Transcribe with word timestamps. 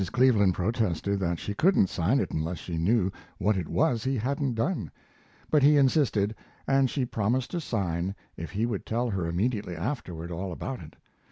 Cleveland 0.11 0.55
protested 0.55 1.19
that 1.19 1.37
she 1.37 1.53
couldn't 1.53 1.85
sign 1.85 2.19
it 2.19 2.31
unless 2.31 2.57
she 2.57 2.79
knew 2.79 3.11
what 3.37 3.55
it 3.55 3.67
was 3.67 4.03
he 4.03 4.17
hadn't 4.17 4.55
done; 4.55 4.89
but 5.51 5.61
he 5.61 5.77
insisted, 5.77 6.33
and 6.65 6.89
she 6.89 7.05
promised 7.05 7.51
to 7.51 7.61
sign 7.61 8.15
if 8.35 8.49
he 8.49 8.65
would 8.65 8.87
tell 8.87 9.11
her 9.11 9.27
immediately 9.27 9.75
afterward 9.75 10.31
all 10.31 10.51
about 10.51 10.81
it. 10.81 10.95